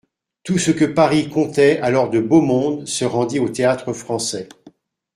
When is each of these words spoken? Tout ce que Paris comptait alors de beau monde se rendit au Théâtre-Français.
Tout 0.41 0.57
ce 0.57 0.71
que 0.71 0.85
Paris 0.85 1.29
comptait 1.29 1.79
alors 1.79 2.09
de 2.09 2.19
beau 2.19 2.41
monde 2.41 2.87
se 2.87 3.05
rendit 3.05 3.37
au 3.37 3.49
Théâtre-Français. 3.49 4.49